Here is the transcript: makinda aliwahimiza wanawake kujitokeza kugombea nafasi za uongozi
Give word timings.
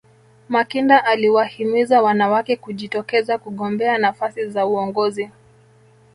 makinda 0.49 1.05
aliwahimiza 1.05 2.01
wanawake 2.01 2.55
kujitokeza 2.55 3.37
kugombea 3.37 3.97
nafasi 3.97 4.49
za 4.49 4.65
uongozi 4.65 5.29